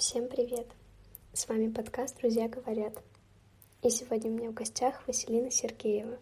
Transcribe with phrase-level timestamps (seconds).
[0.00, 0.66] Всем привет!
[1.34, 2.94] С вами подкаст «Друзья говорят».
[3.82, 6.16] И сегодня у меня в гостях Василина Сергеева,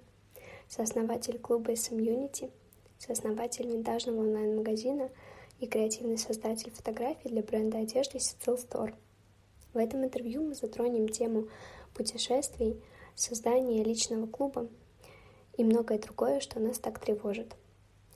[0.66, 2.50] сооснователь клуба SM Unity,
[2.98, 5.10] сооснователь винтажного онлайн-магазина
[5.60, 8.96] и креативный создатель фотографий для бренда одежды Сицил Store.
[9.72, 11.46] В этом интервью мы затронем тему
[11.94, 12.82] путешествий,
[13.14, 14.68] создания личного клуба
[15.56, 17.54] и многое другое, что нас так тревожит.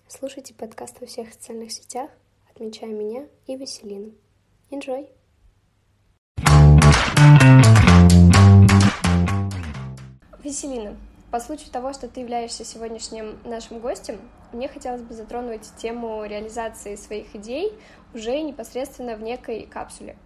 [0.08, 2.10] Слушайте подкаст во всех социальных сетях,
[2.50, 4.12] отмечая меня и Василину.
[4.68, 5.08] Enjoy!
[10.43, 10.96] Веселина,
[11.31, 14.19] по случаю того, что ты являешься сегодняшним нашим гостем,
[14.53, 17.73] мне хотелось бы затронуть тему реализации своих идей
[18.13, 20.17] уже непосредственно в некой капсуле.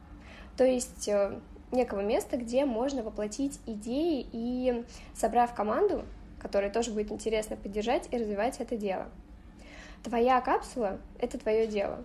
[0.56, 1.38] То есть э,
[1.70, 6.06] некого места, где можно воплотить идеи и, собрав команду,
[6.40, 9.08] которой тоже будет интересно поддержать и развивать это дело.
[10.02, 12.02] Твоя капсула— это твое дело.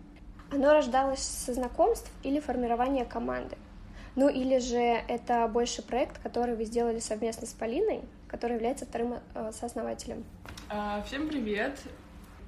[0.51, 3.57] Оно рождалось со знакомств или формирования команды—
[4.15, 9.19] ну или же это больше проект, который вы сделали совместно с Полиной, который является вторым
[9.33, 10.23] э, сооснователем.
[10.69, 11.79] А, всем привет!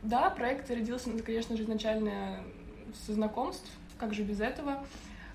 [0.01, 2.43] Да, проект родился, конечно же, изначально
[3.05, 4.85] со знакомств, как же без этого.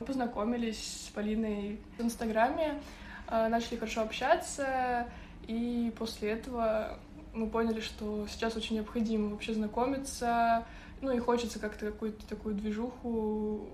[0.00, 2.80] Мы познакомились с Полиной в Инстаграме,
[3.28, 5.06] э, начали хорошо общаться,
[5.46, 6.98] и после этого
[7.32, 10.66] мы поняли, что сейчас очень необходимо вообще знакомиться,
[11.00, 13.68] ну и хочется как-то какую-то такую движуху,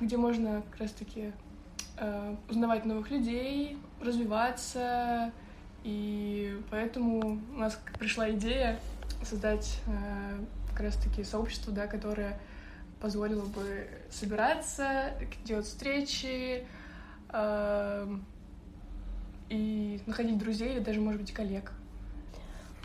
[0.00, 1.32] где можно как раз-таки
[2.00, 5.32] э, узнавать новых людей, развиваться.
[5.84, 8.80] И поэтому у нас пришла идея
[9.22, 12.38] создать э, как раз-таки сообщество, да, которое
[13.00, 15.12] позволило бы собираться,
[15.44, 16.66] делать встречи
[17.30, 18.16] э,
[19.48, 21.72] и находить друзей или даже, может быть, коллег.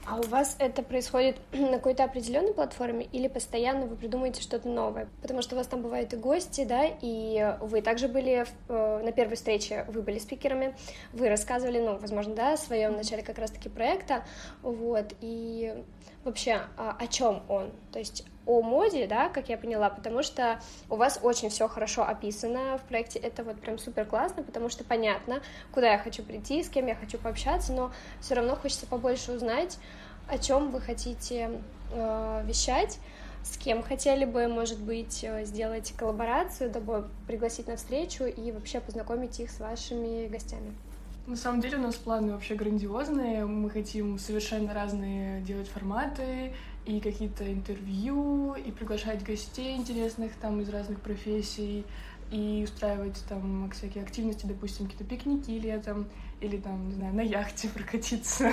[0.07, 5.07] А у вас это происходит на какой-то определенной платформе или постоянно вы придумаете что-то новое?
[5.21, 9.03] Потому что у вас там бывают и гости, да, и вы также были в, э,
[9.03, 10.75] на первой встрече, вы были спикерами,
[11.11, 14.23] вы рассказывали, ну, возможно, да, о своем начале как раз-таки проекта,
[14.61, 15.73] вот, и
[16.23, 17.71] вообще, а, о чем он?
[17.91, 22.03] То есть о моде, да, как я поняла, потому что у вас очень все хорошо
[22.03, 25.41] описано в проекте, это вот прям супер классно, потому что понятно,
[25.71, 27.91] куда я хочу прийти, с кем я хочу пообщаться, но
[28.21, 29.77] все равно хочется побольше узнать,
[30.27, 31.51] о чем вы хотите
[31.91, 32.99] э, вещать,
[33.43, 38.79] с кем хотели бы, может быть, э, сделать коллаборацию, дабы пригласить на встречу и вообще
[38.79, 40.73] познакомить их с вашими гостями.
[41.27, 43.45] На самом деле у нас планы вообще грандиозные.
[43.45, 46.53] Мы хотим совершенно разные делать форматы,
[46.85, 51.85] и какие-то интервью, и приглашать гостей интересных там из разных профессий,
[52.31, 56.07] и устраивать там всякие активности, допустим, какие-то пикники летом,
[56.41, 58.51] или там, не знаю, на яхте прокатиться,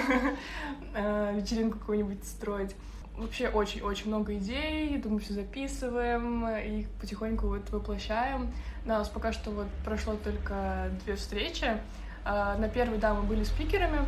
[0.95, 2.75] э, вечеринку какую-нибудь строить.
[3.17, 8.51] Вообще очень-очень много идей, думаю, все записываем, и их потихоньку вот воплощаем.
[8.85, 11.77] у нас пока что вот прошло только две встречи,
[12.25, 14.01] а, на первой, да, мы были спикерами.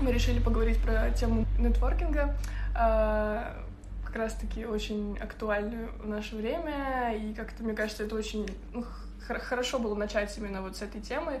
[0.00, 2.36] Мы решили поговорить про тему нетворкинга,
[2.72, 7.16] как раз-таки очень актуальную в наше время.
[7.16, 8.84] И как-то, мне кажется, это очень ну,
[9.26, 11.40] хорошо было начать именно вот с этой темы.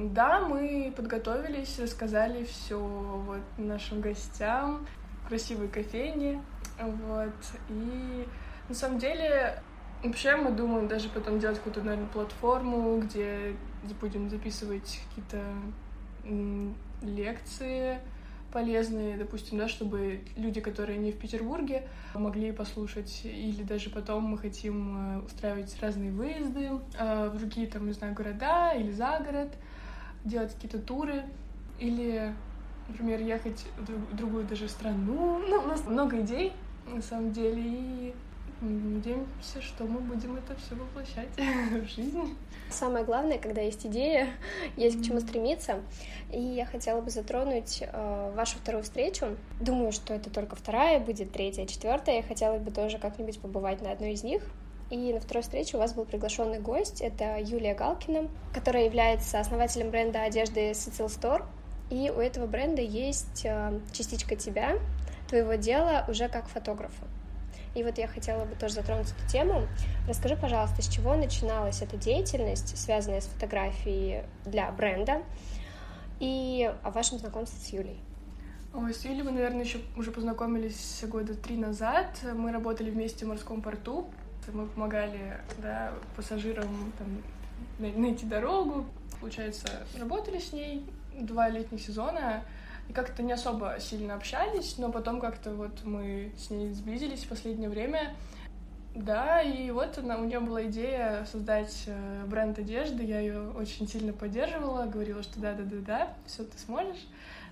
[0.00, 4.86] Да, мы подготовились, рассказали все вот нашим гостям,
[5.28, 6.42] красивой кофейне,
[6.78, 7.32] вот.
[7.70, 8.26] И
[8.68, 9.62] на самом деле
[10.02, 13.56] Вообще мы думаем даже потом делать какую-то, наверное, платформу, где
[14.00, 15.42] будем записывать какие-то
[17.02, 17.98] лекции
[18.52, 23.22] полезные, допустим, да, чтобы люди, которые не в Петербурге, могли послушать.
[23.24, 28.14] Или даже потом мы хотим э, устраивать разные выезды э, в другие, там, не знаю,
[28.14, 29.52] города или за город,
[30.24, 31.22] делать какие-то туры.
[31.78, 32.34] Или,
[32.88, 35.38] например, ехать в другую даже страну.
[35.38, 36.52] Ну, у нас много идей,
[36.86, 38.14] на самом деле, и
[38.60, 42.36] Надеемся, что мы будем это все воплощать в жизнь.
[42.70, 44.28] Самое главное, когда есть идея,
[44.76, 45.80] есть к чему стремиться.
[46.32, 49.36] И я хотела бы затронуть э, вашу вторую встречу.
[49.60, 52.16] Думаю, что это только вторая, будет третья, четвертая.
[52.16, 54.42] Я хотела бы тоже как-нибудь побывать на одной из них.
[54.90, 57.00] И на второй встрече у вас был приглашенный гость.
[57.00, 61.44] Это Юлия Галкина, которая является основателем бренда одежды Cecil Store.
[61.90, 64.78] И у этого бренда есть э, частичка тебя,
[65.28, 67.06] твоего дела уже как фотографа.
[67.74, 69.66] И вот я хотела бы тоже затронуть эту тему.
[70.08, 75.22] Расскажи, пожалуйста, с чего начиналась эта деятельность, связанная с фотографией для бренда,
[76.20, 78.00] и о вашем знакомстве с Юлей.
[78.74, 82.18] Ой, с Юлей мы, наверное, еще уже познакомились года три назад.
[82.34, 84.08] Мы работали вместе в морском порту.
[84.52, 87.22] Мы помогали да, пассажирам там,
[87.78, 88.86] найти дорогу.
[89.20, 89.68] Получается,
[89.98, 92.42] работали с ней два летних сезона
[92.88, 97.28] и как-то не особо сильно общались, но потом как-то вот мы с ней сблизились в
[97.28, 98.14] последнее время.
[98.94, 103.04] Да, и вот она, у нее была идея создать э, бренд одежды.
[103.04, 107.06] Я ее очень сильно поддерживала, говорила, что да, да, да, да, все ты сможешь.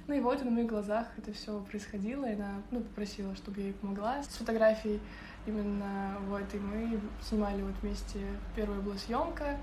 [0.08, 3.66] Ну и вот на моих глазах это все происходило, и она ну, попросила, чтобы я
[3.66, 5.00] ей помогла с фотографией.
[5.46, 8.18] Именно вот, и мы снимали вот вместе,
[8.56, 9.58] первая была съемка,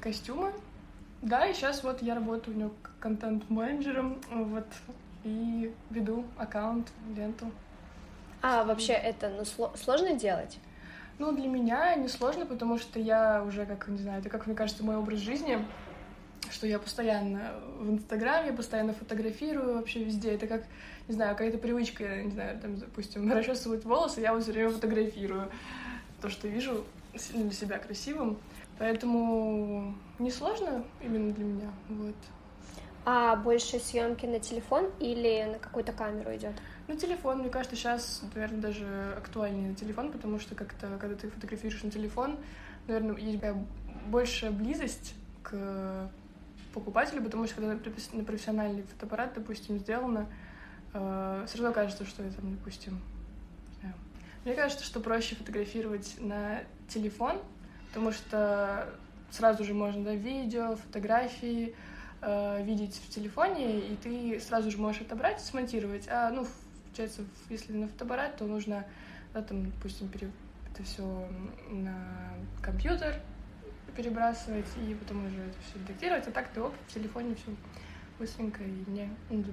[0.00, 0.52] костюмы.
[1.22, 4.66] Да, и сейчас вот я работаю у нее контент-менеджером, вот,
[5.24, 7.50] и веду аккаунт, ленту.
[8.42, 9.44] А вообще это ну,
[9.76, 10.58] сложно делать?
[11.18, 14.56] Ну, для меня не сложно, потому что я уже, как, не знаю, это, как мне
[14.56, 15.62] кажется, мой образ жизни,
[16.50, 20.32] что я постоянно в Инстаграме, постоянно фотографирую вообще везде.
[20.32, 20.64] Это как,
[21.08, 25.50] не знаю, какая-то привычка, не знаю, там, допустим, расчесывать волосы, я вот все время фотографирую
[26.22, 26.84] то, что вижу
[27.34, 28.38] для себя красивым.
[28.78, 32.16] Поэтому несложно именно для меня, вот.
[33.04, 36.52] А больше съемки на телефон или на какую-то камеру идет?
[36.86, 41.30] На телефон, мне кажется, сейчас, наверное, даже актуальнее на телефон, потому что как-то, когда ты
[41.30, 42.36] фотографируешь на телефон,
[42.86, 43.42] наверное, есть
[44.06, 46.10] большая близость к
[46.74, 47.78] покупателю, потому что когда
[48.12, 50.26] на профессиональный фотоаппарат, допустим, сделано,
[50.92, 53.00] э, все равно кажется, что это, допустим,
[54.44, 57.38] мне кажется, что проще фотографировать на телефон,
[57.88, 58.88] потому что
[59.30, 61.74] сразу же можно, да, видео, фотографии
[62.22, 66.08] э, видеть в телефоне, и ты сразу же можешь отобрать смонтировать.
[66.08, 66.46] А, ну,
[66.84, 68.84] получается, если на фотоаппарат, то нужно,
[69.32, 70.30] да, там, допустим, пере...
[70.72, 71.28] это все
[71.70, 71.94] на
[72.62, 73.20] компьютер
[73.96, 77.54] перебрасывать и потом уже это все редактировать, а так ты оп, в телефоне все
[78.18, 79.44] быстренько и ну,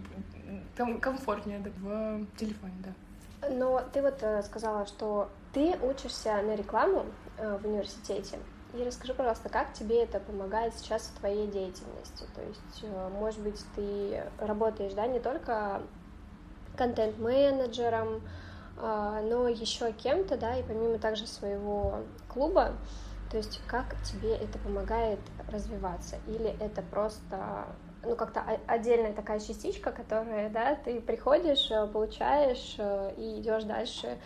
[0.75, 3.49] там комфортнее да, в телефоне, да.
[3.49, 7.05] Но ты вот э, сказала, что ты учишься на рекламу
[7.37, 8.39] э, в университете.
[8.77, 12.27] И расскажи, пожалуйста, как тебе это помогает сейчас в твоей деятельности?
[12.35, 15.81] То есть, э, может быть, ты работаешь, да, не только
[16.75, 18.21] контент-менеджером,
[18.77, 22.77] а, но еще кем-то, да, и помимо также своего клуба,
[23.31, 26.17] то есть как тебе это помогает развиваться?
[26.27, 27.65] Или это просто
[28.03, 34.19] ну, как-то отдельная такая частичка, которая, да, ты приходишь, э, получаешь э, и идешь дальше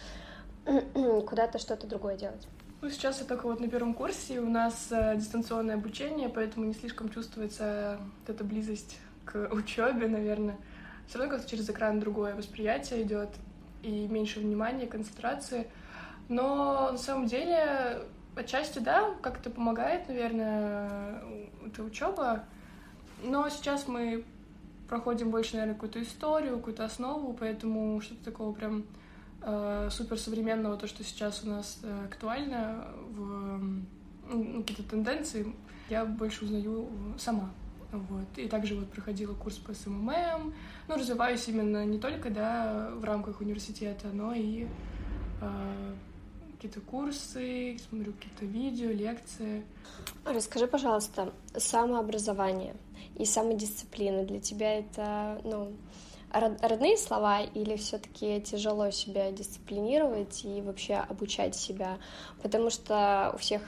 [1.26, 2.46] куда-то что-то другое делать?
[2.82, 6.74] Ну, сейчас я только вот на первом курсе, у нас э, дистанционное обучение, поэтому не
[6.74, 10.58] слишком чувствуется вот эта близость к учебе, наверное
[11.12, 13.28] все равно как-то через экран другое восприятие идет
[13.84, 15.68] и меньше внимания, концентрации.
[16.30, 21.22] Но на самом деле отчасти да, как-то помогает, наверное,
[21.66, 22.46] эта учеба.
[23.24, 24.24] Но сейчас мы
[24.88, 28.86] проходим больше, наверное, какую-то историю, какую-то основу, поэтому что-то такого прям
[29.42, 33.82] э, суперсовременного, то, что сейчас у нас э, актуально, в
[34.30, 35.54] ну, какие-то тенденции,
[35.90, 37.52] я больше узнаю сама.
[37.92, 38.38] Вот.
[38.38, 40.54] И также вот проходила курс по SMM.
[40.88, 44.68] Ну, развиваюсь именно не только, да, в рамках университета, но и
[45.42, 45.96] э,
[46.54, 49.66] какие-то курсы, смотрю какие-то видео, лекции.
[50.24, 52.76] Расскажи, пожалуйста, самообразование
[53.18, 55.74] и самодисциплина для тебя это, ну,
[56.32, 61.98] родные слова или все-таки тяжело себя дисциплинировать и вообще обучать себя?
[62.42, 63.62] Потому что у всех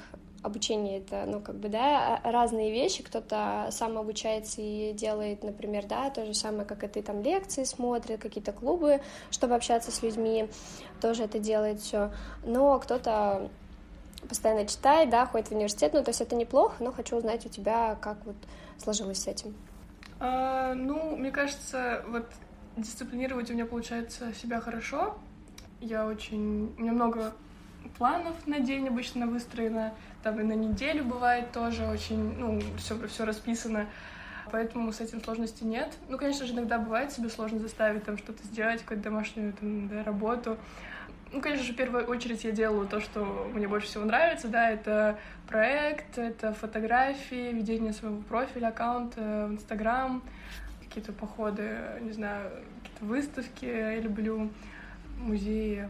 [0.44, 3.02] обучение это, ну, как бы, да, разные вещи.
[3.02, 7.64] Кто-то сам обучается и делает, например, да, то же самое, как и ты там лекции
[7.64, 9.02] смотрит, какие-то клубы,
[9.32, 10.50] чтобы общаться с людьми,
[11.02, 12.12] тоже это делает все.
[12.46, 13.50] Но кто-то
[14.28, 17.50] постоянно читает, да, ходит в университет, ну, то есть это неплохо, но хочу узнать у
[17.50, 18.36] тебя, как вот
[18.78, 19.56] сложилось с этим.
[20.20, 22.26] А, ну, мне кажется, вот
[22.78, 25.18] дисциплинировать у меня получается себя хорошо.
[25.80, 26.74] Я очень...
[26.78, 27.34] У меня много
[27.98, 33.26] планов на день обычно выстроено, там и на неделю бывает тоже очень, ну, все, все
[33.26, 33.88] расписано.
[34.52, 35.94] Поэтому с этим сложности нет.
[36.10, 40.04] Ну, конечно же, иногда бывает себе сложно заставить там что-то сделать, какую-то домашнюю там, да,
[40.04, 40.58] работу.
[41.32, 44.70] Ну, конечно же, в первую очередь я делаю то, что мне больше всего нравится, да,
[44.70, 50.22] это проект, это фотографии, ведение своего профиля, аккаунта в Инстаграм,
[50.94, 52.52] какие-то походы, не знаю,
[52.84, 54.52] какие-то выставки я люблю,
[55.18, 55.90] музеи.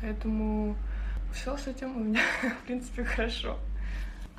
[0.00, 0.74] Поэтому
[1.34, 2.20] все с этим у меня,
[2.62, 3.58] в принципе, хорошо.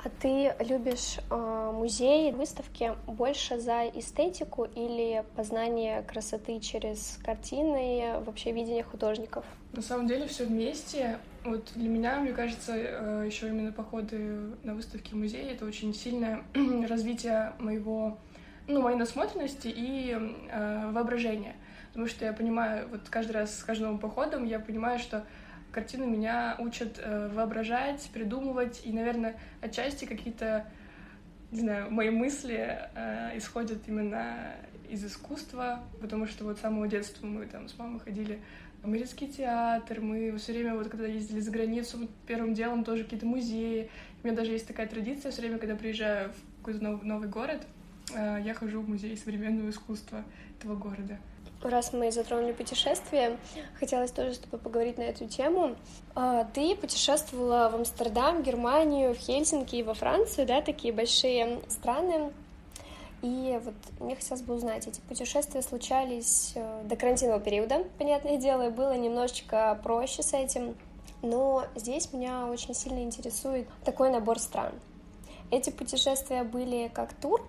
[0.04, 8.52] А ты любишь э, музеи, выставки больше за эстетику или познание красоты через картины, вообще
[8.52, 9.46] видение художников?
[9.74, 11.20] На самом деле все вместе.
[11.44, 15.94] Вот для меня, мне кажется, э, еще именно походы на выставки в музее это очень
[15.94, 16.44] сильное
[16.88, 18.18] развитие моего,
[18.68, 21.56] ну, моей насмотренности и э, воображения.
[21.90, 25.26] Потому что я понимаю, вот каждый раз с каждым походом я понимаю, что
[25.72, 30.66] картины меня учат э, воображать, придумывать, и, наверное, отчасти какие-то,
[31.52, 34.56] не знаю, мои мысли э, исходят именно
[34.90, 38.40] из искусства, потому что вот с самого детства мы там с мамой ходили
[38.84, 43.90] Мариинский театр, мы все время, вот когда ездили за границу, первым делом тоже какие-то музеи.
[44.22, 47.85] У меня даже есть такая традиция, все время, когда приезжаю в какой-то новый город, э,
[48.14, 50.24] я хожу в музей современного искусства
[50.58, 51.18] этого города.
[51.62, 53.38] Раз мы затронули путешествия,
[53.80, 55.76] хотелось тоже с тобой поговорить на эту тему.
[56.14, 62.32] А, ты путешествовала в Амстердам, Германию, в Хельсинки и во Францию, да, такие большие страны.
[63.24, 68.68] И вот мне хотелось бы узнать, эти путешествия случались э, до карантинного периода, понятное дело,
[68.68, 70.76] и было немножечко проще с этим.
[71.24, 74.74] Но здесь меня очень сильно интересует такой набор стран.
[75.50, 77.42] Эти путешествия были как тур,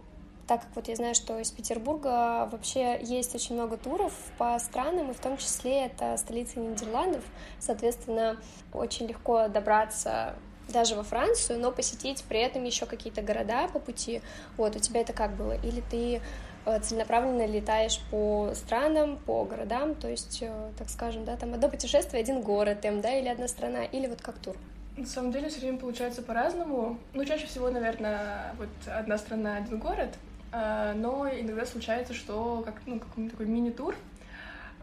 [0.46, 5.10] так как вот я знаю, что из Петербурга вообще есть очень много туров по странам,
[5.10, 7.24] и в том числе это столица Нидерландов,
[7.58, 8.36] соответственно,
[8.72, 10.36] очень легко добраться
[10.68, 14.20] даже во Францию, но посетить при этом еще какие-то города по пути.
[14.56, 15.52] Вот, у тебя это как было?
[15.62, 16.20] Или ты
[16.64, 21.68] э, целенаправленно летаешь по странам, по городам, то есть, э, так скажем, да, там одно
[21.68, 24.56] путешествие, один город, там, да, или одна страна, или вот как тур?
[24.96, 26.98] На самом деле все время получается по-разному.
[27.12, 30.08] Ну, чаще всего, наверное, вот одна страна, один город,
[30.52, 33.94] но иногда случается, что как, ну, какой-то такой мини-тур.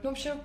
[0.04, 0.36] Ну, вообще,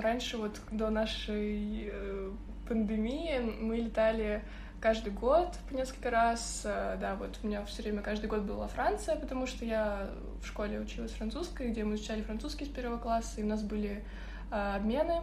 [0.00, 2.30] раньше, вот до нашей э,
[2.68, 4.42] пандемии, мы летали
[4.80, 6.62] каждый год по несколько раз.
[6.64, 10.10] Э, да, вот у меня все время каждый год была Франция, потому что я
[10.42, 14.04] в школе училась французской, где мы изучали французский с первого класса, и у нас были
[14.50, 15.22] э, обмены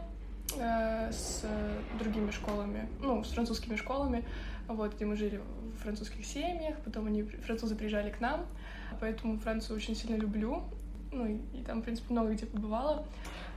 [0.58, 1.46] э, с
[2.00, 4.26] другими школами, ну, с французскими школами,
[4.68, 5.42] вот, где мы жили
[5.78, 8.46] в французских семьях, потом они, французы приезжали к нам,
[9.04, 10.64] поэтому Францию очень сильно люблю,
[11.12, 13.06] ну, и, там, в принципе, много где побывала.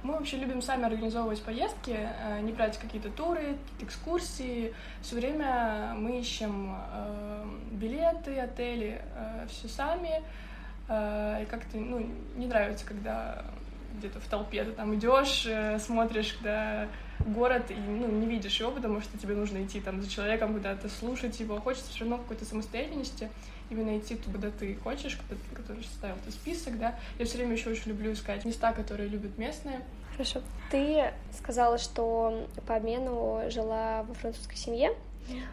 [0.02, 4.74] Мы вообще любим сами организовывать поездки, э, не брать какие-то туры, какие-то экскурсии.
[5.02, 10.20] Все время мы ищем э, билеты, отели, э, все сами.
[10.88, 13.44] Э, и как-то, ну, не нравится, когда
[13.98, 16.88] где-то в толпе ты там идешь, э, смотришь, когда
[17.20, 20.88] город, и ну, не видишь его, потому что тебе нужно идти там за человеком куда-то,
[20.88, 21.60] слушать его.
[21.60, 23.30] Хочется все равно какой-то самостоятельности
[23.70, 25.18] именно идти туда, куда ты хочешь,
[25.54, 26.98] который составил ты список, да.
[27.18, 29.80] Я все время еще очень люблю искать места, которые любят местные.
[30.12, 30.40] Хорошо.
[30.70, 34.90] Ты сказала, что по обмену жила во французской семье.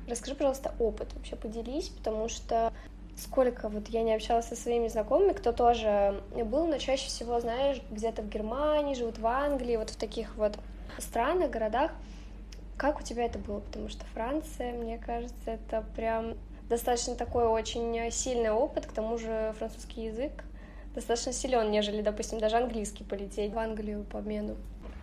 [0.08, 2.72] Расскажи, пожалуйста, опыт вообще поделись, потому что
[3.18, 7.82] сколько вот я не общалась со своими знакомыми, кто тоже был, но чаще всего, знаешь,
[7.92, 10.58] где-то в Германии, живут в Англии, вот в таких вот
[11.02, 11.92] странах, городах.
[12.78, 13.60] Как у тебя это было?
[13.60, 16.34] Потому что Франция, мне кажется, это прям
[16.70, 20.44] достаточно такой очень сильный опыт, к тому же французский язык
[20.94, 24.56] достаточно силен, нежели, допустим, даже английский полететь в Англию по обмену.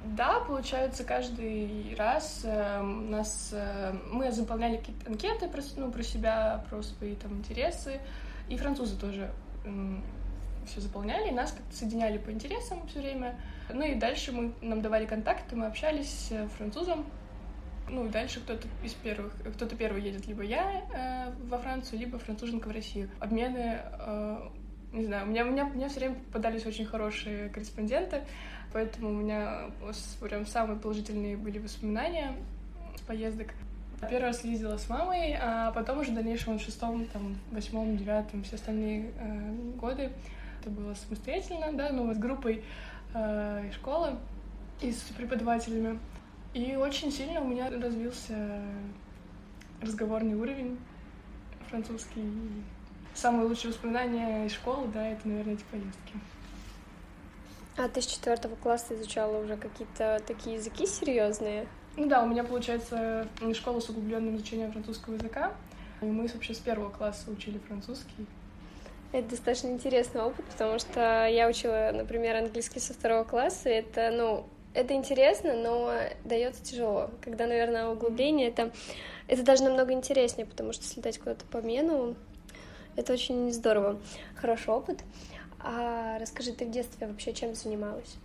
[0.04, 6.64] Да, получается, каждый раз э, нас э, мы заполняли какие-то анкеты про, ну, про себя,
[6.70, 8.00] про свои там интересы,
[8.48, 9.30] и французы тоже
[10.70, 13.38] все заполняли, и нас как-то соединяли по интересам все время.
[13.72, 17.04] Ну и дальше мы, нам давали контакты, мы общались с французом,
[17.88, 22.18] ну, и дальше кто-то из первых, кто-то первый едет, либо я э, во Францию, либо
[22.18, 23.10] француженка в Россию.
[23.18, 24.48] Обмены, э,
[24.92, 28.22] не знаю, у меня, у меня, у меня все время попадались очень хорошие корреспонденты,
[28.72, 29.70] поэтому у меня
[30.20, 32.34] прям самые положительные были воспоминания
[33.06, 33.48] поездок.
[34.00, 38.44] Первый раз ездила с мамой, а потом уже в дальнейшем в шестом, там, восьмом, девятом,
[38.44, 40.10] все остальные э, годы
[40.60, 42.62] это было самостоятельно, да, ну, вот с группой
[43.14, 44.16] э, школы
[44.80, 45.98] и с преподавателями.
[46.52, 48.62] И очень сильно у меня развился
[49.80, 50.78] разговорный уровень
[51.68, 52.24] французский.
[53.14, 56.14] Самые лучшие воспоминания из школы, да, это, наверное, эти поездки.
[57.76, 61.66] А ты с четвертого класса изучала уже какие-то такие языки серьезные?
[61.96, 65.52] Ну да, у меня, получается, школа с углубленным изучением французского языка.
[66.02, 68.26] И мы вообще с первого класса учили французский.
[69.12, 74.46] Это достаточно интересный опыт, потому что я учила, например, английский со второго класса, это, ну,
[74.72, 75.92] это интересно, но
[76.24, 77.10] дается тяжело.
[77.20, 78.70] Когда, наверное, углубление, это,
[79.26, 82.14] это даже намного интереснее, потому что слетать куда-то по мену,
[82.94, 83.98] это очень здорово.
[84.36, 85.00] Хороший опыт.
[85.58, 88.16] А расскажи, ты в детстве вообще чем занималась?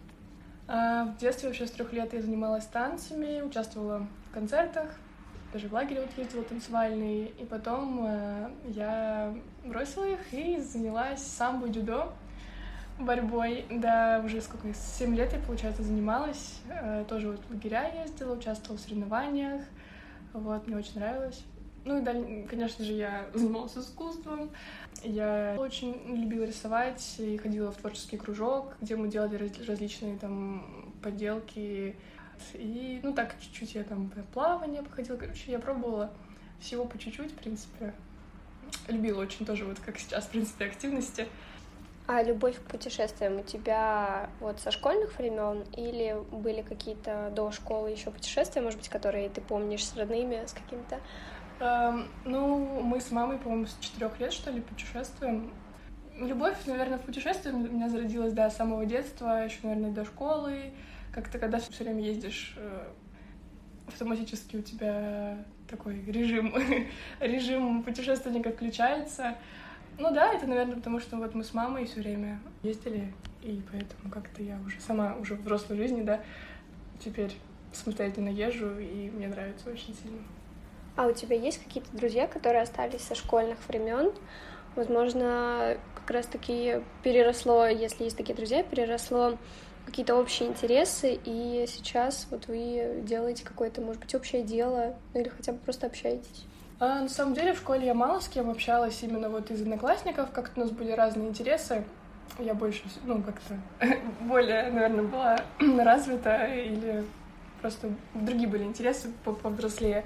[0.68, 4.96] А, в детстве вообще с трех лет я занималась танцами, участвовала в концертах,
[5.55, 9.33] даже в лагере вот ездила танцевальный, и потом э, я
[9.63, 12.12] бросила их и занялась самбо дзюдо
[13.00, 13.63] борьбой.
[13.69, 16.59] Да, уже сколько, 7 лет я, получается, занималась.
[16.67, 19.62] Э, тоже вот в лагеря ездила, участвовала в соревнованиях.
[20.33, 21.41] Вот, мне очень нравилось.
[21.85, 22.13] Ну и, да,
[22.50, 24.50] конечно же, я занималась искусством.
[25.03, 30.91] Я очень любила рисовать и ходила в творческий кружок, где мы делали раз- различные там
[31.01, 31.95] поделки.
[32.54, 35.18] И, ну так, чуть-чуть я там плавание походила.
[35.18, 36.12] Короче, я пробовала
[36.60, 37.94] всего по чуть-чуть, в принципе.
[38.88, 41.27] Любила очень тоже, вот как сейчас, в принципе, активности.
[42.08, 47.89] А любовь к путешествиям у тебя вот со школьных времен или были какие-то до школы
[47.89, 51.00] еще путешествия, может быть, которые ты помнишь с родными, с каким-то?
[51.60, 55.51] Эм, ну, мы с мамой, по-моему, с четырех лет, что ли, путешествуем.
[56.18, 60.74] Любовь, наверное, в путешествии у меня зародилась, да, с самого детства, еще, наверное, до школы.
[61.15, 62.88] Как-то, когда все время ездишь, э,
[63.88, 66.53] автоматически у тебя такой режим,
[67.22, 69.38] режим путешественника включается.
[69.98, 74.12] Ну да, это, наверное, потому что вот мы с мамой все время ездили, и поэтому
[74.12, 76.19] как-то я уже сама, уже в взрослой жизни, да,
[77.00, 77.31] теперь
[77.72, 80.22] самостоятельно езжу, и мне нравится очень сильно.
[80.98, 84.12] А у тебя есть какие-то друзья, которые остались со школьных времен?
[84.75, 89.38] Возможно, как раз-таки переросло, если есть такие друзья, переросло
[89.86, 95.30] какие-то общие интересы, и сейчас вот вы делаете какое-то, может быть, общее дело, ну или
[95.30, 96.46] хотя бы просто общаетесь.
[96.80, 100.32] А, на самом деле в школе я мало с кем общалась именно вот из одноклассников,
[100.32, 101.86] как-то у нас были разные интересы.
[102.39, 103.58] Я больше, ну, как-то
[104.22, 105.39] более, наверное, была
[105.84, 107.06] развита или
[107.62, 110.06] просто другие были интересы повзрослее.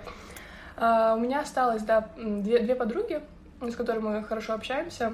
[0.77, 3.21] А, у меня осталось, да, две, две подруги,
[3.61, 5.13] с которыми мы хорошо общаемся.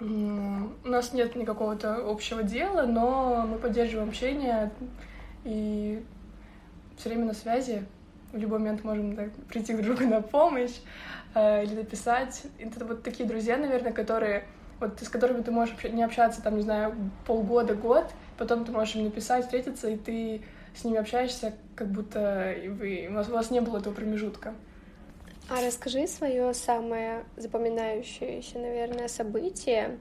[0.00, 4.70] У нас нет никакого-то общего дела, но мы поддерживаем общение
[5.44, 6.02] и
[6.96, 7.84] все время на связи
[8.32, 10.76] в любой момент можем так, прийти друг другу на помощь
[11.34, 12.44] э, или написать.
[12.58, 14.44] Это вот такие друзья, наверное, которые
[14.78, 16.94] вот с которыми ты можешь не общаться, там, не знаю,
[17.26, 18.06] полгода, год,
[18.38, 20.42] потом ты можешь им написать, встретиться, и ты
[20.74, 24.54] с ними общаешься, как будто вы, у, вас, у вас не было этого промежутка.
[25.50, 29.98] А расскажи свое самое запоминающееся, наверное, событие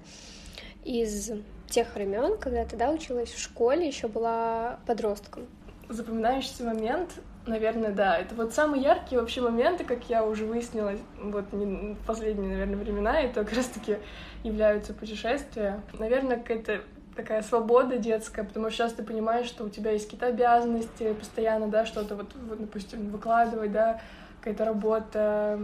[0.85, 1.31] из
[1.67, 5.47] тех времен, когда ты да, училась в школе, еще была подростком.
[5.89, 7.09] Запоминающийся момент
[7.47, 8.19] Наверное, да.
[8.19, 13.21] Это вот самые яркие вообще моменты, как я уже выяснила, вот не последние, наверное, времена,
[13.21, 13.97] это как раз-таки
[14.43, 15.81] являются путешествия.
[15.97, 16.81] Наверное, какая-то
[17.15, 21.69] такая свобода детская, потому что сейчас ты понимаешь, что у тебя есть какие-то обязанности постоянно,
[21.69, 23.99] да, что-то вот, вот допустим, выкладывать, да,
[24.39, 25.59] какая-то работа,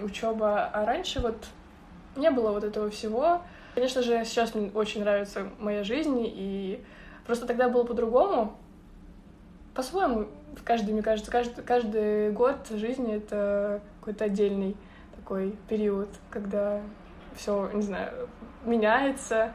[0.00, 0.66] учеба.
[0.66, 1.36] А раньше вот
[2.16, 3.42] не было вот этого всего.
[3.74, 6.82] Конечно же, сейчас мне очень нравится моя жизнь, и
[7.26, 8.56] просто тогда было по-другому.
[9.74, 10.26] По-своему,
[10.64, 14.76] каждый, мне кажется, каждый, каждый год жизни— это какой-то отдельный
[15.14, 16.80] такой период, когда
[17.36, 18.28] все, не знаю,
[18.64, 19.52] меняется.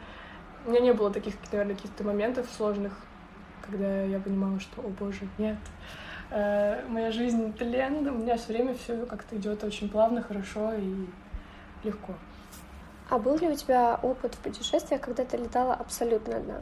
[0.66, 2.94] У меня не было таких, наверное, каких-то моментов сложных,
[3.62, 5.58] когда я понимала, что, о боже, нет,
[6.34, 11.08] э, моя жизнь тлен, у меня все время все как-то идет очень плавно, хорошо и
[11.84, 12.14] легко.
[13.10, 16.62] А был ли у тебя опыт в путешествиях, когда ты летала абсолютно одна?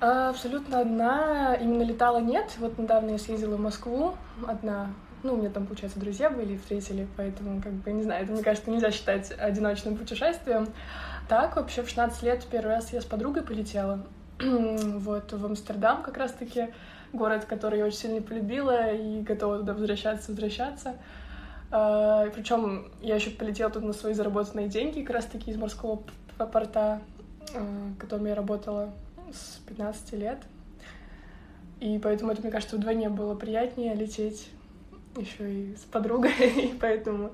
[0.00, 1.54] А, абсолютно одна.
[1.54, 2.56] Именно летала нет.
[2.58, 4.14] Вот недавно я съездила в Москву
[4.46, 4.88] одна.
[5.22, 8.42] Ну, у меня там, получается, друзья были, встретили, поэтому, как бы, не знаю, это, мне
[8.42, 10.66] кажется, нельзя считать одиночным путешествием.
[11.28, 14.04] Так, вообще, в 16 лет первый раз я с подругой полетела.
[14.40, 16.74] вот, в Амстердам как раз-таки,
[17.12, 20.96] город, который я очень сильно полюбила и готова туда возвращаться, возвращаться.
[21.70, 26.02] А, причем я еще полетела тут на свои заработанные деньги, как раз-таки из морского
[26.36, 27.00] порта,
[27.54, 28.92] uh, которым я работала
[29.32, 30.38] с 15 лет.
[31.80, 34.50] И поэтому это, мне кажется, вдвойне было приятнее лететь
[35.16, 37.32] еще и с подругой, и поэтому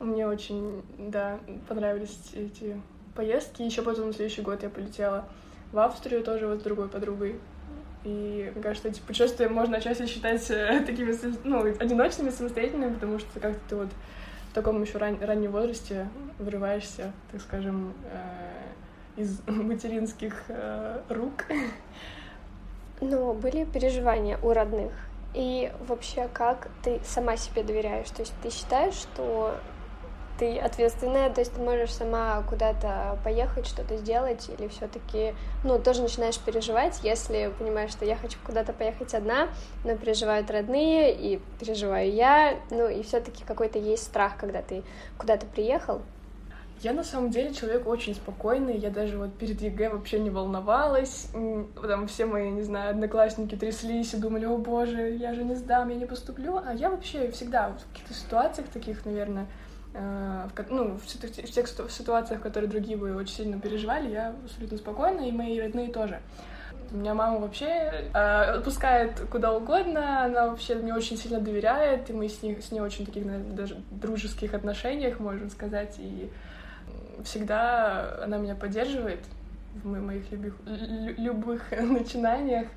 [0.00, 2.80] мне очень, да, понравились эти
[3.14, 3.62] поездки.
[3.62, 5.28] Еще потом на следующий год я полетела
[5.72, 7.38] в Австрию тоже вот с другой подругой.
[8.04, 13.40] И мне кажется, эти путешествия можно отчасти считать э, такими, ну, одиночными, самостоятельными, потому что
[13.40, 13.88] как-то ты вот
[14.50, 18.62] в таком еще ран раннем возрасте вырываешься, так скажем, э
[19.16, 21.46] из материнских э, рук.
[23.00, 24.92] Но были переживания у родных?
[25.34, 28.10] И вообще, как ты сама себе доверяешь?
[28.10, 29.56] То есть ты считаешь, что
[30.42, 36.02] ты ответственная, то есть ты можешь сама куда-то поехать, что-то сделать, или все-таки, ну, тоже
[36.02, 39.50] начинаешь переживать, если понимаешь, что я хочу куда-то поехать одна,
[39.84, 44.82] но переживают родные, и переживаю я, ну, и все-таки какой-то есть страх, когда ты
[45.16, 46.02] куда-то приехал,
[46.80, 51.28] я на самом деле человек очень спокойный, я даже вот перед ЕГЭ вообще не волновалась,
[51.80, 55.90] там все мои, не знаю, одноклассники тряслись и думали, о боже, я же не сдам,
[55.90, 59.46] я не поступлю, а я вообще всегда в каких-то ситуациях таких, наверное,
[59.94, 65.20] ну, в тех, в тех ситуациях, которые другие бы очень сильно переживали, я абсолютно спокойна,
[65.28, 66.20] и мои родные тоже.
[66.90, 67.66] У меня мама вообще
[68.12, 72.70] э, отпускает куда угодно, она вообще мне очень сильно доверяет, и мы с ней, с
[72.70, 76.30] ней очень таких, наверное, даже дружеских отношениях, можно сказать, и
[77.24, 79.20] всегда она меня поддерживает
[79.82, 82.68] в моих любых, любых начинаниях,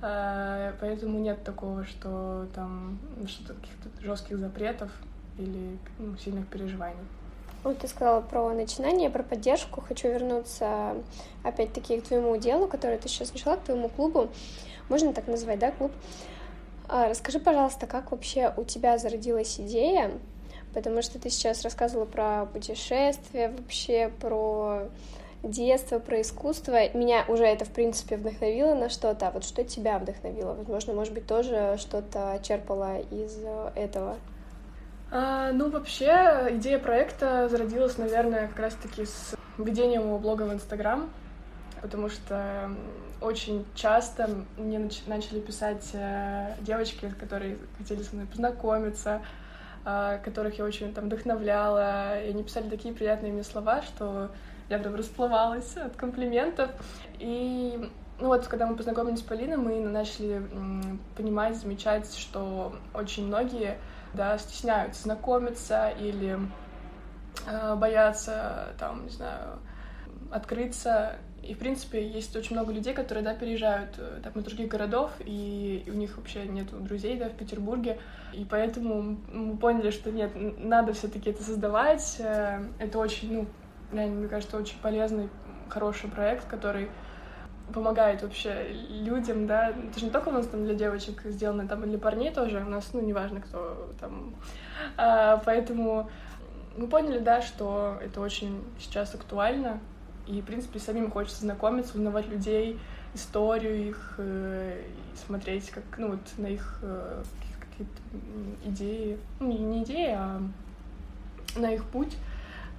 [0.00, 2.98] а, поэтому нет такого, что там
[3.28, 4.90] что-то каких-то жестких запретов
[5.38, 7.04] или ну, сильных переживаний.
[7.64, 9.80] Вот ты сказала про начинание, про поддержку.
[9.80, 10.96] Хочу вернуться
[11.44, 14.28] опять-таки к твоему делу, которое ты сейчас начала, к твоему клубу.
[14.88, 15.92] Можно так назвать, да, клуб?
[16.88, 20.10] А, расскажи, пожалуйста, как вообще у тебя зародилась идея,
[20.74, 24.88] потому что ты сейчас рассказывала про путешествия, вообще про
[25.44, 26.92] детство, про искусство.
[26.96, 29.28] Меня уже это, в принципе, вдохновило на что-то.
[29.28, 30.54] А вот что тебя вдохновило?
[30.54, 33.38] Возможно, может быть, тоже что-то черпала из
[33.76, 34.16] этого?
[35.14, 41.10] А, ну, вообще, идея проекта зародилась, наверное, как раз-таки с введением моего блога в Инстаграм,
[41.82, 42.70] потому что
[43.20, 49.20] очень часто мне нач- начали писать э, девочки, которые хотели со мной познакомиться,
[49.84, 54.30] э, которых я очень там вдохновляла, и они писали такие приятные мне слова, что
[54.70, 56.70] я прям расплывалась от комплиментов.
[57.18, 57.86] И
[58.18, 60.42] ну вот, когда мы познакомились с Полиной, мы начали
[61.18, 63.76] понимать, замечать, что очень многие
[64.14, 66.38] да, стесняются знакомиться или
[67.46, 69.58] э, боятся, там, не знаю,
[70.30, 71.16] открыться.
[71.42, 75.10] И, в принципе, есть очень много людей, которые, да, переезжают э, там, из других городов,
[75.18, 77.98] и, у них вообще нет друзей, да, в Петербурге.
[78.32, 82.16] И поэтому мы поняли, что нет, надо все таки это создавать.
[82.20, 83.46] Э, это очень, ну,
[83.92, 85.28] реально, мне кажется, очень полезный,
[85.68, 86.90] хороший проект, который
[87.72, 91.84] помогает вообще людям, да, это же не только у нас там для девочек сделано, там
[91.84, 94.34] и для парней тоже, у нас, ну, неважно, кто там,
[94.96, 96.10] а, поэтому
[96.76, 99.80] мы поняли, да, что это очень сейчас актуально,
[100.26, 102.78] и, в принципе, самим хочется знакомиться, узнавать людей,
[103.14, 107.22] историю их, э, и смотреть как, ну, вот на их э,
[107.60, 110.40] какие-то идеи, ну, не идеи, а
[111.56, 112.16] на их путь,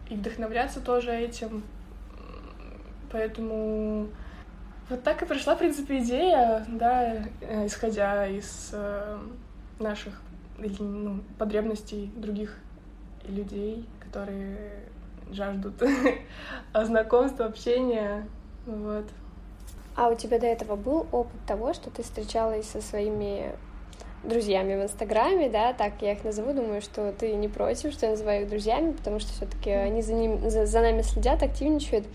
[0.10, 1.64] и вдохновляться тоже этим,
[3.12, 4.08] поэтому
[4.90, 9.18] вот так и пришла, в принципе, идея, да, э, исходя из э,
[9.80, 10.22] наших
[10.58, 12.58] ну, потребностей других
[13.26, 14.84] людей, которые
[15.32, 15.76] жаждут
[16.74, 18.28] знакомства, общения,
[18.66, 19.06] вот.
[19.96, 23.54] А у тебя до этого был опыт того, что ты встречалась со своими
[24.24, 28.14] друзьями в Инстаграме, да, так я их назову, думаю, что ты не против, что я
[28.14, 32.06] называю их друзьями, потому что все-таки они за, ним, за, за нами следят, активничают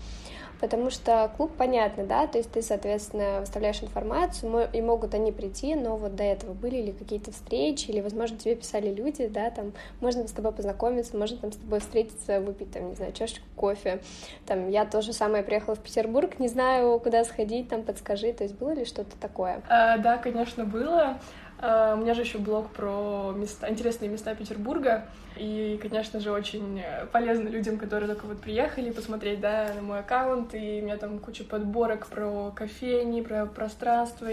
[0.59, 5.75] потому что клуб понятно, да, то есть ты, соответственно, выставляешь информацию, и могут они прийти,
[5.75, 9.73] но вот до этого были ли какие-то встречи, или, возможно, тебе писали люди, да, там,
[10.01, 14.01] можно с тобой познакомиться, можно там с тобой встретиться, выпить, там, не знаю, чашечку кофе,
[14.45, 18.55] там, я тоже самое приехала в Петербург, не знаю, куда сходить, там, подскажи, то есть
[18.55, 19.61] было ли что-то такое?
[19.69, 21.19] А, да, конечно, было.
[21.61, 25.05] А, у меня же еще блог про места, интересные места Петербурга.
[25.39, 26.81] И, конечно же, очень
[27.13, 30.53] полезно людям, которые только вот приехали посмотреть, да, на мой аккаунт.
[30.53, 34.29] И у меня там куча подборок про кофейни, про пространство,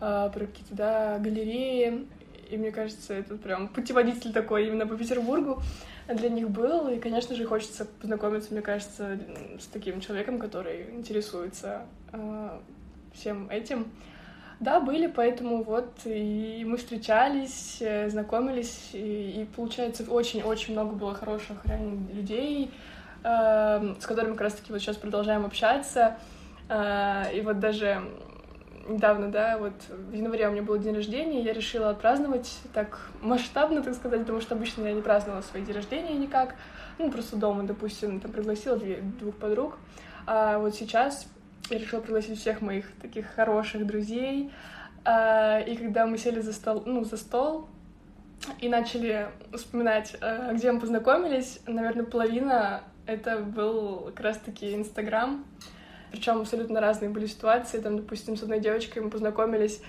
[0.00, 2.06] а, про какие-то, да, галереи.
[2.50, 5.62] И мне кажется, это прям путеводитель такой именно по Петербургу
[6.08, 6.88] для них был.
[6.88, 9.18] И, конечно же, хочется познакомиться, мне кажется,
[9.58, 12.58] с таким человеком, который интересуется э,
[13.14, 13.90] всем этим.
[14.58, 21.14] Да, были, поэтому вот и мы встречались, э, знакомились, и, и получается, очень-очень много было
[21.14, 22.70] хороших реально людей,
[23.22, 26.16] э, с которыми как раз-таки вот сейчас продолжаем общаться.
[26.70, 28.00] Э, и вот даже
[28.88, 33.82] недавно, да, вот в январе у меня был день рождения, я решила отпраздновать так масштабно,
[33.82, 36.54] так сказать, потому что обычно я не праздновала свои день рождения никак,
[36.98, 39.76] ну, просто дома, допустим, там пригласила две, двух подруг,
[40.26, 41.26] а вот сейчас
[41.70, 44.50] я решила пригласить всех моих таких хороших друзей.
[45.04, 47.68] А, и когда мы сели за стол, ну, за стол
[48.60, 55.44] и начали вспоминать, а, где мы познакомились, наверное, половина это был как раз-таки Инстаграм.
[56.10, 57.80] Причем абсолютно разные были ситуации.
[57.80, 59.80] Там, допустим, с одной девочкой мы познакомились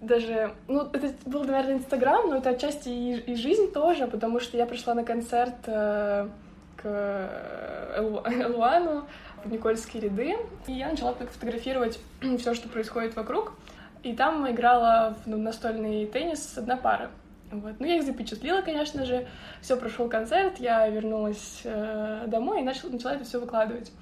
[0.00, 4.56] даже, ну, это был, наверное, Инстаграм, но это отчасти и, и жизнь тоже, потому что
[4.56, 6.28] я пришла на концерт э,
[6.76, 9.06] к Элуану,
[9.44, 11.98] в Никольские ряды, и я начала так фотографировать
[12.38, 13.54] все, что происходит вокруг.
[14.02, 17.10] И там играла в ну, настольный теннис одна пара.
[17.50, 17.78] Вот.
[17.78, 19.26] Ну, я их запечатлила, конечно же.
[19.60, 23.92] Все, прошел концерт, я вернулась э, домой и начала, начала это все выкладывать.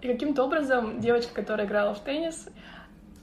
[0.00, 2.48] И каким-то образом девочка, которая играла в теннис,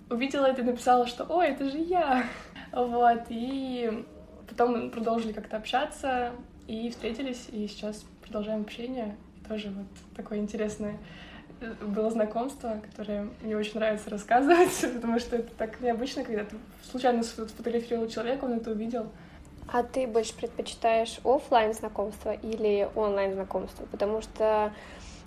[0.09, 2.25] увидела это и написала, что «Ой, это же я!»
[2.71, 4.05] Вот, и
[4.49, 6.31] потом продолжили как-то общаться
[6.67, 9.15] и встретились, и сейчас продолжаем общение.
[9.47, 10.97] Тоже вот такое интересное
[11.81, 16.55] было знакомство, которое мне очень нравится рассказывать, потому что это так необычно, когда ты
[16.89, 19.07] случайно сфотографировал человека, он это увидел.
[19.67, 23.85] А ты больше предпочитаешь офлайн знакомство или онлайн знакомство?
[23.85, 24.73] Потому что,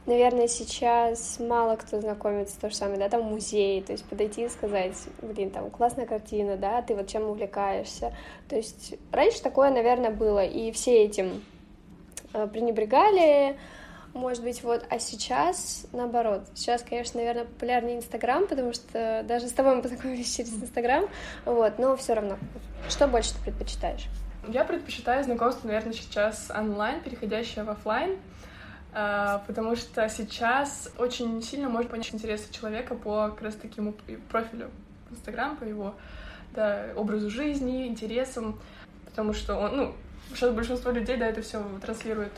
[0.05, 4.49] наверное, сейчас мало кто знакомится то же самое, да, там музей, то есть подойти и
[4.49, 8.15] сказать, блин, там классная картина, да, ты вот чем увлекаешься.
[8.49, 11.43] То есть раньше такое, наверное, было, и все этим
[12.33, 13.57] э, пренебрегали,
[14.17, 16.47] может быть, вот, а сейчас наоборот.
[16.55, 21.07] Сейчас, конечно, наверное, популярнее Инстаграм, потому что даже с тобой мы познакомились через Инстаграм,
[21.45, 22.39] вот, но все равно.
[22.89, 24.07] Что больше ты предпочитаешь?
[24.49, 28.17] Я предпочитаю знакомство, наверное, сейчас онлайн, переходящее в офлайн,
[28.93, 33.95] а, потому что сейчас очень сильно можно понять интересы человека по как раз такому
[34.31, 34.71] профилю
[35.11, 35.95] Инстаграм, по его
[36.55, 38.59] да, образу жизни, интересам,
[39.05, 39.95] потому что он, ну,
[40.35, 42.33] сейчас большинство людей, да, это все транслирует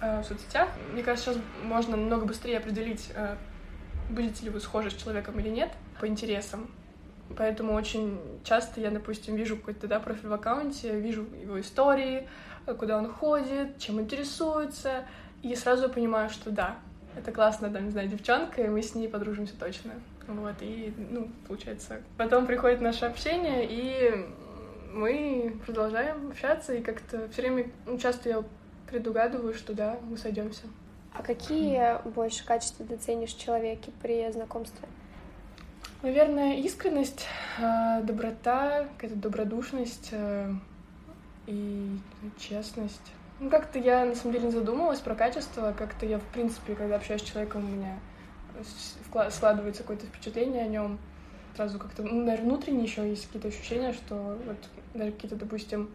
[0.00, 0.68] в соцсетях.
[0.92, 3.36] Мне кажется, сейчас можно намного быстрее определить, э,
[4.10, 6.70] будете ли вы схожи с человеком или нет по интересам.
[7.36, 12.26] Поэтому очень часто я, допустим, вижу какой-то да, профиль в аккаунте, вижу его истории,
[12.78, 15.04] куда он ходит, чем интересуется,
[15.42, 16.78] и сразу понимаю, что да,
[17.16, 19.92] это классно, там, не знаю, девчонка, и мы с ней подружимся точно.
[20.26, 24.26] Вот, и, ну, получается, потом приходит наше общение, и
[24.92, 28.44] мы продолжаем общаться, и как-то все время, ну, часто я
[28.90, 30.62] предугадываю, что да, мы сойдемся.
[31.14, 34.88] А какие больше качества ты ценишь в человеке при знакомстве?
[36.02, 37.26] Наверное, искренность,
[37.58, 40.52] э, доброта, какая-то добродушность э,
[41.46, 41.98] и
[42.38, 43.12] честность.
[43.40, 45.74] Ну, как-то я, на самом деле, не задумывалась про качество.
[45.76, 47.98] Как-то я, в принципе, когда общаюсь с человеком, у меня
[49.30, 50.98] складывается какое-то впечатление о нем.
[51.56, 54.56] Сразу как-то, ну, наверное, внутренне еще есть какие-то ощущения, что вот
[54.94, 55.90] даже какие-то, допустим,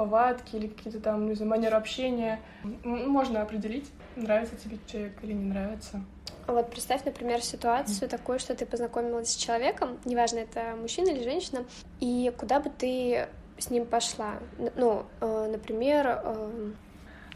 [0.00, 2.40] повадки или какие-то там, не знаю, манеры общения
[2.84, 6.02] можно определить, нравится тебе человек или не нравится.
[6.46, 11.22] А вот представь, например, ситуацию такую, что ты познакомилась с человеком, неважно, это мужчина или
[11.22, 11.66] женщина,
[12.00, 14.38] и куда бы ты с ним пошла?
[14.74, 16.20] Ну, э, например...
[16.24, 16.70] Э...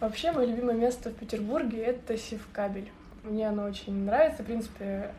[0.00, 2.90] Вообще, мое любимое место в Петербурге— это Севкабель.
[3.24, 4.42] Мне оно очень нравится.
[4.42, 5.12] В принципе,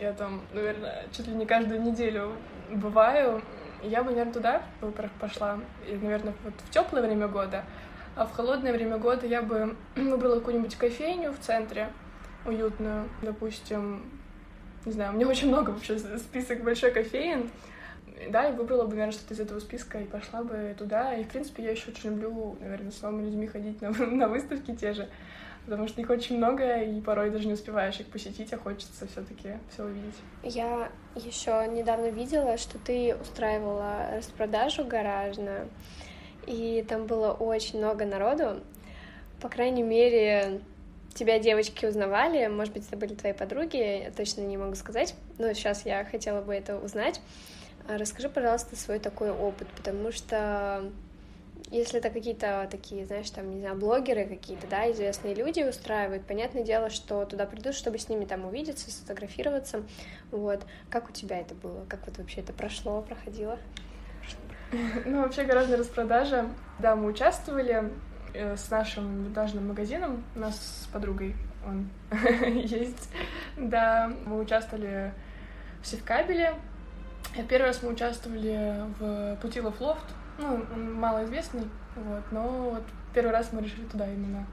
[0.00, 2.32] я там, наверное, чуть ли не каждую неделю
[2.70, 3.42] бываю.
[3.82, 4.62] Я бы, наверное, туда
[5.20, 5.58] пошла,
[5.88, 7.64] и, наверное, вот в теплое время года.
[8.14, 11.90] А в холодное время года я бы выбрала какую-нибудь кофейню в центре,
[12.44, 14.02] уютную, допустим,
[14.84, 17.50] не знаю, у меня очень много вообще список большой кофеин,
[18.30, 21.14] да, и выбрала бы, наверное, что-то из этого списка и пошла бы туда.
[21.14, 24.74] И, в принципе, я еще очень люблю, наверное, с новыми людьми ходить на, на выставки
[24.74, 25.08] те же,
[25.66, 29.54] потому что их очень много, и порой даже не успеваешь их посетить, а хочется все-таки
[29.70, 30.14] все увидеть.
[30.42, 35.68] Я еще недавно видела, что ты устраивала распродажу гаражную,
[36.46, 38.60] и там было очень много народу.
[39.40, 40.60] По крайней мере,
[41.14, 45.52] тебя девочки узнавали, может быть, это были твои подруги, я точно не могу сказать, но
[45.52, 47.20] сейчас я хотела бы это узнать.
[47.88, 50.90] А расскажи, пожалуйста, свой такой опыт, потому что
[51.70, 56.62] если это какие-то такие, знаешь, там, не знаю, блогеры какие-то, да, известные люди устраивают, понятное
[56.62, 59.82] дело, что туда придут, чтобы с ними там увидеться, сфотографироваться,
[60.30, 60.64] вот.
[60.90, 61.84] Как у тебя это было?
[61.88, 63.58] Как вот вообще это прошло, проходило?
[65.04, 66.50] Ну, вообще гораздо распродажа.
[66.80, 67.88] Да, мы участвовали,
[68.38, 70.22] Э, с нашим винтажным магазином.
[70.34, 71.34] У нас с подругой
[71.66, 71.88] он
[72.54, 73.08] есть.
[73.56, 75.12] Да, мы участвовали
[75.82, 76.54] в Севкабеле.
[77.48, 80.04] Первый раз мы участвовали в Путилов Лофт.
[80.38, 82.82] Ну, малоизвестный, вот, но вот
[83.14, 84.46] первый раз мы решили туда именно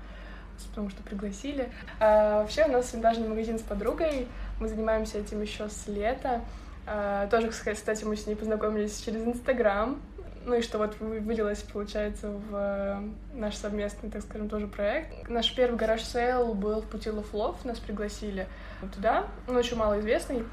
[0.70, 1.70] потому что пригласили.
[2.00, 4.28] А, вообще у нас винтажный магазин с подругой,
[4.60, 6.42] мы занимаемся этим еще с лета.
[6.86, 10.00] А, тоже, кстати, мы с ней познакомились через Инстаграм,
[10.46, 13.02] ну и что вот вылилось, получается, в э,
[13.34, 15.30] наш совместный, так скажем, тоже проект.
[15.30, 18.48] Наш первый garage sale был в Путилов Лофт, нас пригласили
[18.94, 19.28] туда.
[19.48, 20.44] Он очень малоизвестный,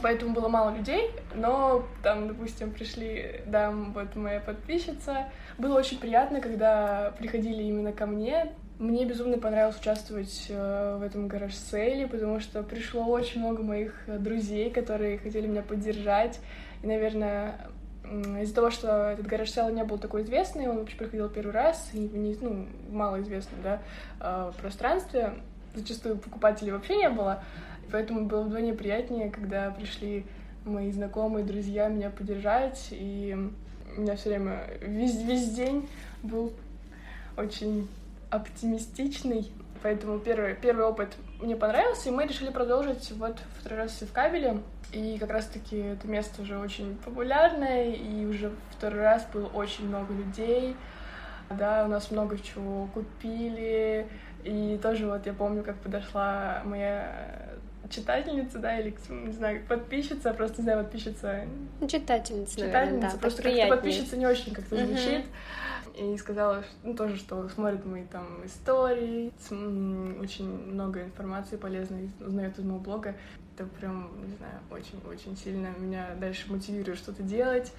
[0.00, 5.26] поэтому было мало людей, но там, допустим, пришли, да, вот моя подписчица.
[5.58, 8.52] Было очень приятно, когда приходили именно ко мне.
[8.78, 13.62] Мне безумно понравилось участвовать э, в этом garage sale е, потому что пришло очень много
[13.62, 16.40] моих друзей, которые хотели меня поддержать.
[16.82, 17.58] И, наверное,
[18.40, 21.90] из-за того, что этот гараж села не был такой известный, он вообще приходил первый раз,
[21.92, 23.82] и не, ну, малоизвестном да,
[24.20, 25.34] а, пространстве,
[25.74, 27.42] зачастую покупателей вообще не было,
[27.92, 30.24] поэтому было вдвойне приятнее, когда пришли
[30.64, 33.36] мои знакомые, друзья меня поддержать, и
[33.96, 35.88] у меня все время весь, весь день
[36.22, 36.52] был
[37.36, 37.88] очень
[38.30, 39.52] оптимистичный,
[39.82, 44.58] поэтому первый, первый опыт мне понравился, и мы решили продолжить вот второй раз в кабеле,
[44.92, 50.14] и как раз-таки это место уже очень популярное, и уже второй раз было очень много
[50.14, 50.76] людей.
[51.50, 54.06] Да, у нас много чего купили.
[54.44, 57.51] И тоже вот я помню, как подошла моя
[57.92, 61.44] читательница, да, или, не знаю, подписчица, просто, не знаю, подписчица...
[61.80, 65.24] Читательница, Читательница, наверное, да, просто как-то подписчица не очень как-то звучит.
[65.98, 69.30] И сказала, ну, тоже, что смотрит мои там истории,
[70.20, 73.14] очень много информации полезной узнает из моего блога.
[73.54, 77.72] Это прям, не знаю, очень-очень сильно меня дальше мотивирует что-то делать.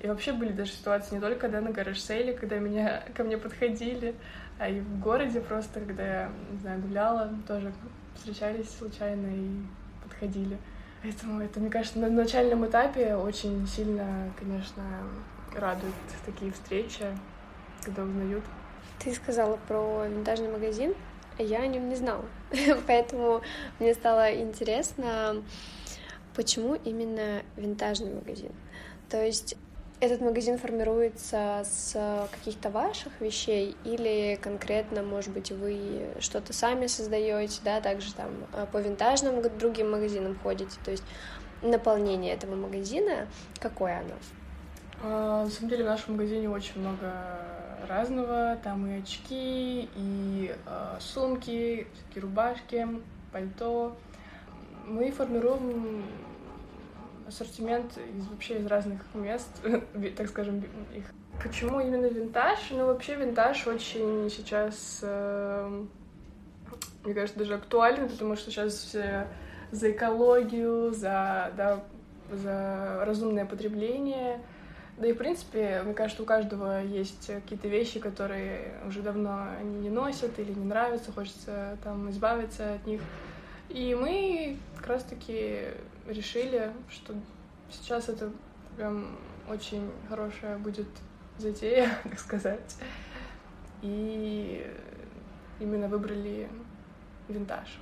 [0.00, 4.14] И вообще были даже ситуации не только да, на гараж-сейле, когда меня, ко мне подходили,
[4.58, 7.72] а и в городе просто, когда я, не знаю, гуляла, тоже
[8.20, 9.48] встречались случайно и
[10.02, 10.58] подходили.
[11.02, 14.82] Поэтому это, мне кажется, на начальном этапе очень сильно, конечно,
[15.54, 15.94] радует
[16.26, 17.06] такие встречи,
[17.82, 18.44] когда узнают.
[18.98, 20.94] Ты сказала про винтажный магазин,
[21.38, 22.24] а я о нем не знала.
[22.86, 23.40] Поэтому
[23.78, 25.42] мне стало интересно,
[26.36, 28.52] почему именно винтажный магазин.
[29.08, 29.56] То есть
[30.00, 37.60] этот магазин формируется с каких-то ваших вещей или конкретно, может быть, вы что-то сами создаете,
[37.64, 41.04] да, также там э, по винтажным другим магазинам ходите, то есть
[41.62, 44.14] наполнение этого магазина, какое оно?
[45.02, 47.12] А, на самом деле в нашем магазине очень много
[47.86, 52.88] разного, там и очки, и э, сумки, всякие рубашки,
[53.32, 53.96] пальто.
[54.86, 56.04] Мы формируем
[57.30, 59.48] ассортимент из вообще из разных мест,
[60.16, 60.62] так скажем,
[60.94, 61.04] их.
[61.42, 62.58] Почему именно винтаж?
[62.70, 65.84] Ну, вообще винтаж очень сейчас, э,
[67.04, 69.26] мне кажется, даже актуален, потому что сейчас все
[69.70, 71.84] за экологию, за, да,
[72.30, 74.40] за разумное потребление.
[74.98, 79.78] Да и, в принципе, мне кажется, у каждого есть какие-то вещи, которые уже давно они
[79.78, 83.00] не носят или не нравятся, хочется там избавиться от них.
[83.70, 85.68] И мы как раз-таки
[86.12, 87.14] решили, что
[87.70, 88.32] сейчас это
[88.76, 89.18] прям
[89.48, 90.88] очень хорошая будет
[91.38, 92.76] затея, так сказать.
[93.82, 94.66] И
[95.58, 96.48] именно выбрали
[97.28, 97.78] винтаж.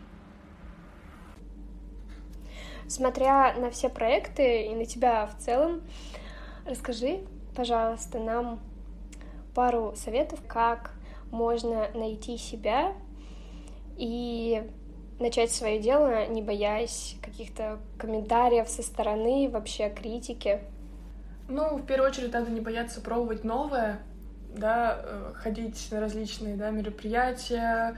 [2.87, 5.83] Смотря на все проекты и на тебя в целом,
[6.65, 7.21] расскажи,
[7.55, 8.61] пожалуйста, нам
[9.55, 10.93] пару советов, как
[11.31, 12.95] можно найти себя
[13.97, 14.63] и
[15.19, 20.61] начать свое дело, не боясь каких-то комментариев со стороны, вообще критики?
[21.49, 24.01] Ну, в первую очередь, надо не бояться пробовать новое,
[24.55, 27.97] да, э, ходить на различные да, мероприятия,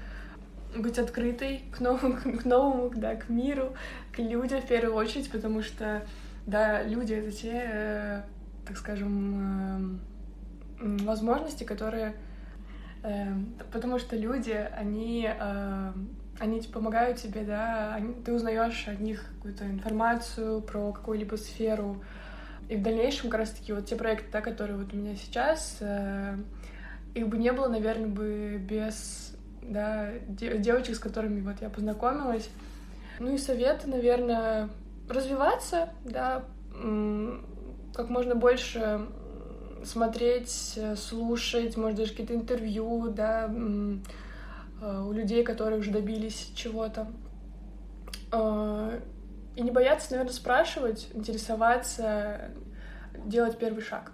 [0.76, 3.74] быть открытой к новому, к новому, да, к миру,
[4.12, 6.02] к людям в первую очередь, потому что,
[6.46, 8.22] да, люди— это те, э,
[8.66, 10.00] так скажем,
[10.80, 12.14] э, возможности, которые...
[13.72, 15.26] Потому что люди, они
[16.40, 22.02] они типа, помогают тебе, да, они, ты узнаешь от них какую-то информацию про какую-либо сферу.
[22.68, 26.38] И в дальнейшем как раз-таки вот те проекты, да, которые вот у меня сейчас, э,
[27.14, 32.48] их бы не было, наверное, бы без да, девочек, с которыми вот я познакомилась.
[33.18, 34.70] Ну и советы, наверное,
[35.10, 39.06] развиваться, да, как можно больше
[39.84, 43.98] смотреть, слушать, может, даже какие-то интервью, да, Э,
[44.80, 47.08] у людей, которые уже добились чего-то.
[48.32, 49.00] Э,
[49.56, 52.50] и не бояться, наверное, спрашивать, интересоваться,
[53.24, 54.12] делать первый шаг.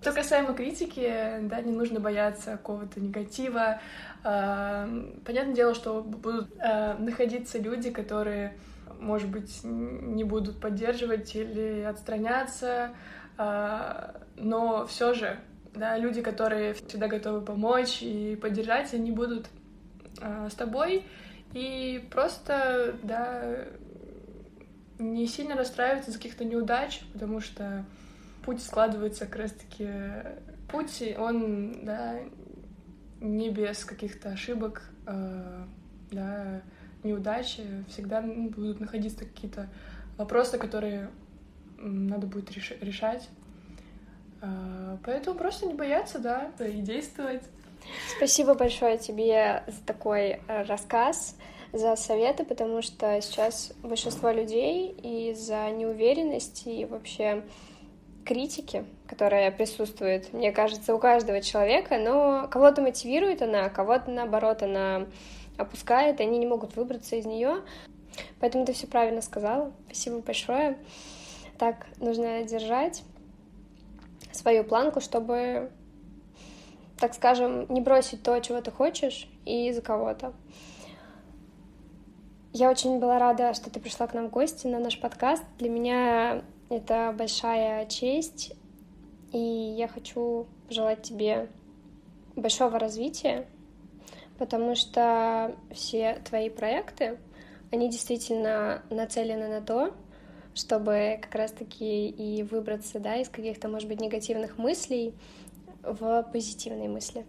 [0.00, 3.80] Что касаемо критики, да, не нужно бояться какого-то негатива.
[4.24, 4.86] Э,
[5.24, 8.56] понятное дело, что будут находиться люди, которые,
[9.00, 12.92] может быть, не будут поддерживать или отстраняться,
[13.36, 15.38] но все же,
[15.74, 19.48] да, люди, которые всегда готовы помочь и поддержать, они будут
[20.20, 21.04] э, с тобой
[21.52, 23.64] и просто, да,
[24.98, 27.84] не сильно расстраиваться из каких-то неудач, потому что
[28.44, 29.88] путь складывается как раз-таки...
[30.68, 32.18] Путь, он, да,
[33.20, 35.64] не без каких-то ошибок, э,
[36.10, 36.62] да,
[37.02, 37.84] неудачи.
[37.88, 39.68] Всегда будут находиться какие-то
[40.16, 41.10] вопросы, которые
[41.78, 43.28] надо будет реш решать.
[44.42, 47.42] Э, поэтому просто не бояться, да, и действовать.
[48.16, 51.36] Спасибо большое тебе за такой э, рассказ,
[51.72, 57.42] за советы, потому что сейчас большинство людей из-за неуверенности и вообще
[58.24, 65.06] критики, которая присутствует, мне кажется, у каждого человека, но кого-то мотивирует она, кого-то наоборот она
[65.56, 67.62] опускает, и они не могут выбраться из нее.
[68.40, 69.72] Поэтому ты все правильно сказала.
[69.86, 70.78] Спасибо большое.
[71.58, 73.02] Так, нужно держать
[74.32, 75.70] свою планку, чтобы
[76.98, 80.32] так скажем, не бросить то, чего ты хочешь, и за кого-то.
[82.52, 85.44] Я очень была рада, что ты пришла к нам в гости на наш подкаст.
[85.58, 88.54] Для меня это большая честь,
[89.32, 91.50] и я хочу пожелать тебе
[92.34, 93.46] большого развития,
[94.38, 97.18] потому что все твои проекты,
[97.70, 99.92] они действительно нацелены на то,
[100.54, 105.14] чтобы как раз-таки и выбраться, да, из каких-то, может быть, негативных мыслей
[105.86, 107.24] в позитивные мысли.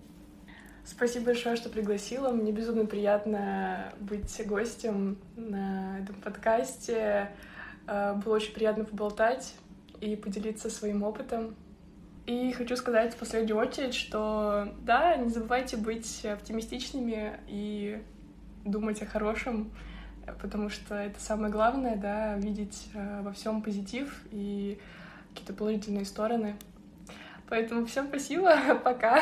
[0.83, 2.31] Спасибо большое, что пригласила.
[2.31, 7.31] Мне безумно приятно быть гостем на этом подкасте.
[7.87, 9.55] Э, было очень приятно поболтать
[9.99, 11.55] и поделиться своим опытом.
[12.25, 18.01] И хочу сказать в последнюю очередь, что да, не забывайте быть оптимистичными и
[18.65, 19.71] думать о хорошем,
[20.41, 24.79] потому что это самое главное, да, видеть э, во всем позитив и
[25.29, 26.55] какие-то положительные стороны.
[27.49, 29.21] Поэтому всем спасибо, пока.